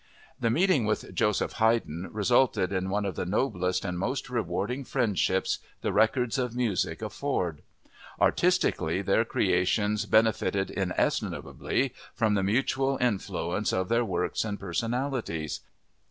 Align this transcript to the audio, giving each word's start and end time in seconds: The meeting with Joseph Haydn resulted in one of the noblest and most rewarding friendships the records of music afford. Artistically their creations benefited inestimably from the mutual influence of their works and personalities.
The 0.39 0.49
meeting 0.49 0.87
with 0.87 1.13
Joseph 1.13 1.51
Haydn 1.57 2.09
resulted 2.11 2.73
in 2.73 2.89
one 2.89 3.05
of 3.05 3.15
the 3.15 3.23
noblest 3.23 3.85
and 3.85 3.99
most 3.99 4.31
rewarding 4.31 4.83
friendships 4.83 5.59
the 5.81 5.93
records 5.93 6.39
of 6.39 6.55
music 6.55 7.03
afford. 7.03 7.61
Artistically 8.19 9.03
their 9.03 9.23
creations 9.23 10.07
benefited 10.07 10.71
inestimably 10.71 11.93
from 12.15 12.33
the 12.33 12.41
mutual 12.41 12.97
influence 12.99 13.71
of 13.71 13.89
their 13.89 14.03
works 14.03 14.43
and 14.43 14.59
personalities. 14.59 15.59